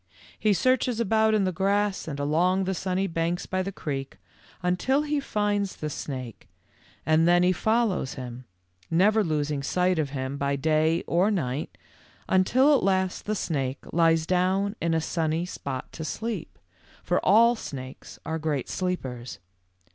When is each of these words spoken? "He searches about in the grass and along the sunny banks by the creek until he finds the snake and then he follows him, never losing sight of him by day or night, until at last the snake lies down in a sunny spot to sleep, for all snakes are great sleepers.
"He 0.39 0.51
searches 0.51 0.99
about 0.99 1.35
in 1.35 1.43
the 1.43 1.51
grass 1.51 2.07
and 2.07 2.19
along 2.19 2.63
the 2.63 2.73
sunny 2.73 3.05
banks 3.05 3.45
by 3.45 3.61
the 3.61 3.71
creek 3.71 4.17
until 4.63 5.03
he 5.03 5.19
finds 5.19 5.75
the 5.75 5.91
snake 5.91 6.49
and 7.05 7.27
then 7.27 7.43
he 7.43 7.51
follows 7.51 8.15
him, 8.15 8.45
never 8.89 9.23
losing 9.23 9.61
sight 9.61 9.99
of 9.99 10.09
him 10.09 10.37
by 10.39 10.55
day 10.55 11.03
or 11.05 11.29
night, 11.29 11.77
until 12.27 12.75
at 12.75 12.81
last 12.81 13.27
the 13.27 13.35
snake 13.35 13.83
lies 13.93 14.25
down 14.25 14.75
in 14.81 14.95
a 14.95 15.01
sunny 15.01 15.45
spot 15.45 15.91
to 15.91 16.03
sleep, 16.03 16.57
for 17.03 17.23
all 17.23 17.55
snakes 17.55 18.17
are 18.25 18.39
great 18.39 18.67
sleepers. 18.69 19.37